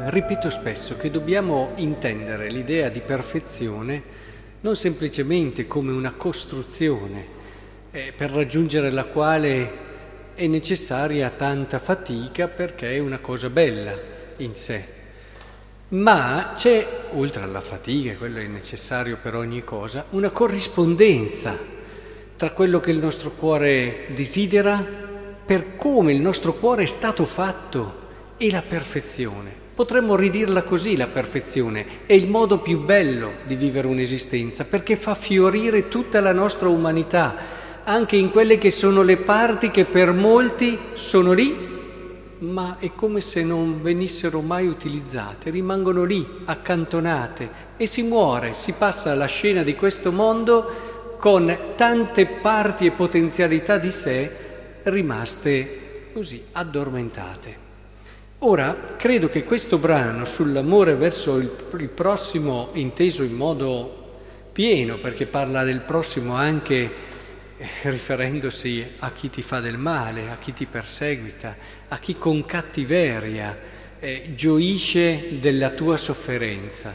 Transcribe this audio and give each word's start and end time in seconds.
ripeto 0.00 0.48
spesso 0.48 0.96
che 0.96 1.10
dobbiamo 1.10 1.72
intendere 1.76 2.48
l'idea 2.50 2.88
di 2.88 3.00
perfezione 3.00 4.16
non 4.60 4.76
semplicemente 4.76 5.66
come 5.66 5.90
una 5.90 6.12
costruzione 6.12 7.36
eh, 7.90 8.12
per 8.16 8.30
raggiungere 8.30 8.90
la 8.90 9.04
quale 9.04 9.86
è 10.34 10.46
necessaria 10.46 11.30
tanta 11.30 11.80
fatica 11.80 12.46
perché 12.46 12.92
è 12.94 12.98
una 12.98 13.18
cosa 13.18 13.50
bella 13.50 13.92
in 14.36 14.54
sé, 14.54 14.84
ma 15.88 16.52
c'è, 16.54 16.86
oltre 17.14 17.42
alla 17.42 17.60
fatica, 17.60 18.14
quello 18.14 18.38
è 18.38 18.46
necessario 18.46 19.18
per 19.20 19.34
ogni 19.34 19.64
cosa, 19.64 20.04
una 20.10 20.30
corrispondenza 20.30 21.58
tra 22.36 22.50
quello 22.50 22.78
che 22.78 22.92
il 22.92 22.98
nostro 22.98 23.30
cuore 23.30 24.06
desidera 24.14 24.80
per 25.44 25.74
come 25.74 26.12
il 26.12 26.20
nostro 26.20 26.52
cuore 26.52 26.84
è 26.84 26.86
stato 26.86 27.24
fatto 27.24 28.06
e 28.36 28.50
la 28.50 28.62
perfezione. 28.62 29.66
Potremmo 29.78 30.16
ridirla 30.16 30.64
così 30.64 30.96
la 30.96 31.06
perfezione, 31.06 31.86
è 32.06 32.12
il 32.12 32.26
modo 32.26 32.58
più 32.58 32.80
bello 32.80 33.34
di 33.44 33.54
vivere 33.54 33.86
un'esistenza 33.86 34.64
perché 34.64 34.96
fa 34.96 35.14
fiorire 35.14 35.86
tutta 35.86 36.20
la 36.20 36.32
nostra 36.32 36.66
umanità, 36.66 37.36
anche 37.84 38.16
in 38.16 38.32
quelle 38.32 38.58
che 38.58 38.72
sono 38.72 39.02
le 39.02 39.18
parti 39.18 39.70
che 39.70 39.84
per 39.84 40.12
molti 40.12 40.76
sono 40.94 41.30
lì, 41.32 41.56
ma 42.38 42.78
è 42.80 42.90
come 42.92 43.20
se 43.20 43.44
non 43.44 43.80
venissero 43.80 44.40
mai 44.40 44.66
utilizzate, 44.66 45.50
rimangono 45.50 46.02
lì, 46.02 46.26
accantonate 46.46 47.48
e 47.76 47.86
si 47.86 48.02
muore, 48.02 48.54
si 48.54 48.72
passa 48.72 49.12
alla 49.12 49.26
scena 49.26 49.62
di 49.62 49.76
questo 49.76 50.10
mondo 50.10 51.16
con 51.20 51.56
tante 51.76 52.26
parti 52.26 52.84
e 52.84 52.90
potenzialità 52.90 53.78
di 53.78 53.92
sé 53.92 54.28
rimaste 54.82 56.10
così 56.12 56.42
addormentate. 56.50 57.67
Ora, 58.42 58.94
credo 58.96 59.28
che 59.28 59.42
questo 59.42 59.78
brano 59.78 60.24
sull'amore 60.24 60.94
verso 60.94 61.38
il, 61.38 61.48
prossimo, 61.92 62.68
inteso 62.74 63.24
in 63.24 63.34
modo 63.34 64.20
pieno, 64.52 64.96
perché 64.98 65.26
parla 65.26 65.64
del 65.64 65.80
prossimo 65.80 66.34
anche 66.34 66.90
eh, 67.56 67.66
riferendosi 67.82 68.92
a 69.00 69.10
chi 69.10 69.28
ti 69.28 69.42
fa 69.42 69.58
del 69.58 69.76
male, 69.76 70.30
a 70.30 70.36
chi 70.40 70.52
ti 70.52 70.66
perseguita, 70.66 71.56
a 71.88 71.98
chi 71.98 72.16
con 72.16 72.46
cattiveria 72.46 73.58
eh, 73.98 74.28
gioisce 74.36 75.40
della 75.40 75.70
tua 75.70 75.96
sofferenza, 75.96 76.94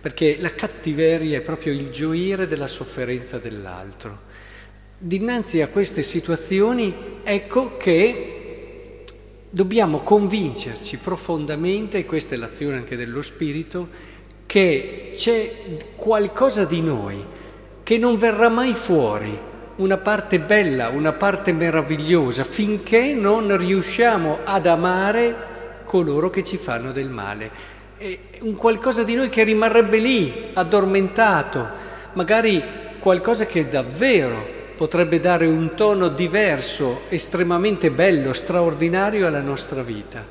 perché 0.00 0.38
la 0.40 0.54
cattiveria 0.54 1.36
è 1.36 1.42
proprio 1.42 1.74
il 1.74 1.90
gioire 1.90 2.48
della 2.48 2.66
sofferenza 2.66 3.36
dell'altro. 3.36 4.20
Dinanzi 4.96 5.60
a 5.60 5.68
queste 5.68 6.02
situazioni, 6.02 7.20
ecco 7.24 7.76
che 7.76 8.37
dobbiamo 9.50 10.00
convincerci 10.00 10.98
profondamente, 10.98 11.98
e 11.98 12.06
questa 12.06 12.34
è 12.34 12.38
l'azione 12.38 12.76
anche 12.76 12.96
dello 12.96 13.22
Spirito, 13.22 13.88
che 14.46 15.12
c'è 15.14 15.50
qualcosa 15.96 16.64
di 16.64 16.80
noi 16.80 17.22
che 17.82 17.98
non 17.98 18.16
verrà 18.16 18.48
mai 18.48 18.74
fuori, 18.74 19.36
una 19.76 19.96
parte 19.96 20.40
bella, 20.40 20.88
una 20.88 21.12
parte 21.12 21.52
meravigliosa, 21.52 22.44
finché 22.44 23.14
non 23.14 23.56
riusciamo 23.56 24.38
ad 24.44 24.66
amare 24.66 25.34
coloro 25.84 26.28
che 26.30 26.42
ci 26.44 26.56
fanno 26.56 26.92
del 26.92 27.08
male. 27.08 27.50
È 27.96 28.18
un 28.40 28.54
qualcosa 28.54 29.04
di 29.04 29.14
noi 29.14 29.28
che 29.28 29.44
rimarrebbe 29.44 29.98
lì, 29.98 30.50
addormentato, 30.52 31.66
magari 32.12 32.62
qualcosa 32.98 33.46
che 33.46 33.68
davvero 33.68 34.56
potrebbe 34.78 35.18
dare 35.18 35.44
un 35.44 35.74
tono 35.74 36.06
diverso, 36.06 37.00
estremamente 37.08 37.90
bello, 37.90 38.32
straordinario 38.32 39.26
alla 39.26 39.42
nostra 39.42 39.82
vita. 39.82 40.24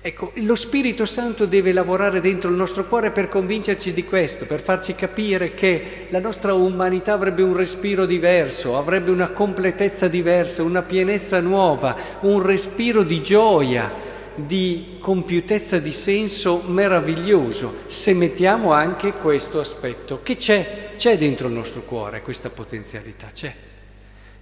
Ecco, 0.00 0.32
lo 0.36 0.54
Spirito 0.54 1.04
Santo 1.04 1.44
deve 1.44 1.74
lavorare 1.74 2.22
dentro 2.22 2.48
il 2.48 2.56
nostro 2.56 2.86
cuore 2.86 3.10
per 3.10 3.28
convincerci 3.28 3.92
di 3.92 4.02
questo, 4.02 4.46
per 4.46 4.62
farci 4.62 4.94
capire 4.94 5.52
che 5.52 6.06
la 6.08 6.20
nostra 6.20 6.54
umanità 6.54 7.12
avrebbe 7.12 7.42
un 7.42 7.54
respiro 7.54 8.06
diverso, 8.06 8.78
avrebbe 8.78 9.10
una 9.10 9.28
completezza 9.28 10.08
diversa, 10.08 10.62
una 10.62 10.80
pienezza 10.80 11.40
nuova, 11.40 11.94
un 12.20 12.40
respiro 12.40 13.02
di 13.02 13.20
gioia, 13.20 13.92
di 14.34 14.96
compiutezza 15.00 15.78
di 15.78 15.92
senso 15.92 16.62
meraviglioso, 16.68 17.74
se 17.88 18.14
mettiamo 18.14 18.72
anche 18.72 19.12
questo 19.12 19.60
aspetto 19.60 20.20
che 20.22 20.36
c'è 20.36 20.85
c'è 20.96 21.16
dentro 21.16 21.48
il 21.48 21.54
nostro 21.54 21.82
cuore 21.82 22.22
questa 22.22 22.50
potenzialità, 22.50 23.28
c'è. 23.32 23.54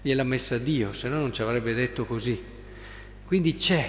Gliel'ha 0.00 0.24
messa 0.24 0.58
Dio, 0.58 0.92
se 0.92 1.08
no 1.08 1.18
non 1.18 1.32
ci 1.32 1.42
avrebbe 1.42 1.74
detto 1.74 2.04
così. 2.04 2.40
Quindi 3.26 3.56
c'è, 3.56 3.88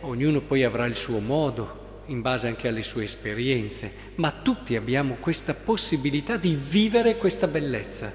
ognuno 0.00 0.40
poi 0.40 0.64
avrà 0.64 0.86
il 0.86 0.94
suo 0.94 1.18
modo, 1.18 2.02
in 2.06 2.20
base 2.20 2.48
anche 2.48 2.68
alle 2.68 2.82
sue 2.82 3.04
esperienze, 3.04 3.90
ma 4.16 4.30
tutti 4.30 4.76
abbiamo 4.76 5.16
questa 5.20 5.54
possibilità 5.54 6.36
di 6.36 6.58
vivere 6.60 7.16
questa 7.16 7.46
bellezza. 7.46 8.12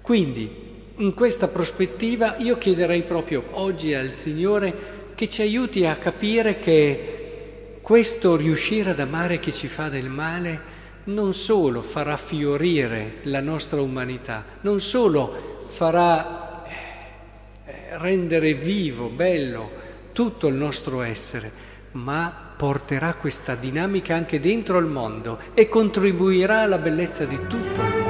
Quindi, 0.00 0.64
in 0.96 1.14
questa 1.14 1.48
prospettiva, 1.48 2.36
io 2.38 2.58
chiederei 2.58 3.02
proprio 3.02 3.44
oggi 3.52 3.94
al 3.94 4.12
Signore 4.12 4.94
che 5.14 5.28
ci 5.28 5.42
aiuti 5.42 5.84
a 5.86 5.96
capire 5.96 6.58
che 6.58 7.78
questo 7.82 8.36
riuscire 8.36 8.90
ad 8.90 9.00
amare 9.00 9.38
chi 9.38 9.52
ci 9.52 9.68
fa 9.68 9.88
del 9.88 10.08
male 10.08 10.74
non 11.06 11.34
solo 11.34 11.82
farà 11.82 12.16
fiorire 12.16 13.18
la 13.22 13.40
nostra 13.40 13.80
umanità, 13.80 14.44
non 14.62 14.80
solo 14.80 15.64
farà 15.66 16.64
eh, 16.66 17.98
rendere 17.98 18.54
vivo, 18.54 19.08
bello 19.08 19.70
tutto 20.12 20.46
il 20.46 20.54
nostro 20.54 21.02
essere, 21.02 21.50
ma 21.92 22.34
porterà 22.56 23.14
questa 23.14 23.54
dinamica 23.54 24.14
anche 24.14 24.40
dentro 24.40 24.78
il 24.78 24.86
mondo 24.86 25.38
e 25.54 25.68
contribuirà 25.68 26.62
alla 26.62 26.78
bellezza 26.78 27.24
di 27.24 27.36
tutto 27.36 27.56
il 27.56 27.88
mondo. 27.88 28.05